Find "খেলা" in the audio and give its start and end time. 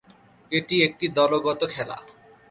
1.73-1.97